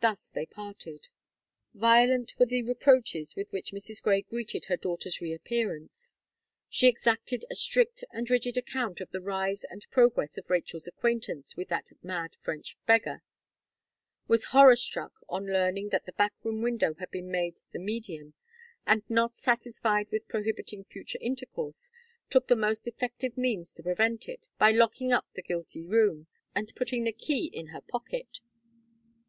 Thus 0.00 0.28
they 0.32 0.46
parted. 0.46 1.08
Violent 1.74 2.38
were 2.38 2.46
the 2.46 2.62
reproaches 2.62 3.34
with 3.34 3.50
which 3.50 3.72
Mrs. 3.72 4.00
Gray 4.00 4.22
greeted 4.22 4.66
her 4.66 4.76
daughter's 4.76 5.20
reappearance. 5.20 6.18
She 6.68 6.86
exacted 6.86 7.44
a 7.50 7.56
strict 7.56 8.04
and 8.12 8.30
rigid 8.30 8.56
account 8.56 9.00
of 9.00 9.10
the 9.10 9.20
rise 9.20 9.64
and 9.64 9.84
progress 9.90 10.38
of 10.38 10.50
Rachel's 10.50 10.86
acquaintance 10.86 11.56
with 11.56 11.66
that 11.66 11.90
"mad 12.00 12.36
French 12.36 12.78
beggar;" 12.86 13.24
was 14.28 14.44
horror 14.54 14.76
struck 14.76 15.14
on 15.28 15.46
learning 15.48 15.88
that 15.88 16.06
the 16.06 16.12
back 16.12 16.34
room 16.44 16.62
window 16.62 16.94
had 17.00 17.10
been 17.10 17.28
made 17.32 17.56
the 17.72 17.80
medium; 17.80 18.34
and 18.86 19.02
not 19.10 19.34
satisfied 19.34 20.06
with 20.12 20.28
prohibiting 20.28 20.84
future 20.84 21.18
intercourse, 21.20 21.90
took 22.30 22.46
the 22.46 22.54
most 22.54 22.86
effective 22.86 23.36
means 23.36 23.74
to 23.74 23.82
prevent 23.82 24.28
it, 24.28 24.46
by 24.58 24.70
locking 24.70 25.10
up 25.12 25.26
the 25.34 25.42
guilty 25.42 25.82
zoom, 25.82 26.28
and 26.54 26.72
putting 26.76 27.02
the 27.02 27.10
key 27.12 27.46
in 27.52 27.66
her 27.74 27.80
pocket. 27.80 28.38